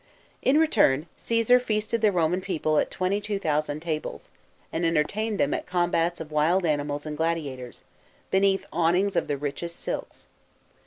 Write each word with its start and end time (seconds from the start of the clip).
In 0.41 0.57
return 0.59 1.05
Caesar 1.15 1.59
feasted 1.59 2.01
the 2.01 2.09
Iloman 2.09 2.41
people 2.41 2.79
at 2.79 2.89
twenty 2.89 3.21
two 3.21 3.37
thousand 3.37 3.81
tables, 3.81 4.31
and 4.73 4.83
entertained 4.83 5.39
them 5.39 5.53
at 5.53 5.67
combats 5.67 6.19
of 6.19 6.31
wild 6.31 6.65
animals 6.65 7.05
and 7.05 7.15
gladiators, 7.15 7.83
beneath 8.31 8.65
awnings 8.73 9.15
of 9.15 9.27
the 9.27 9.37
richest 9.37 9.75
silks. 9.79 10.27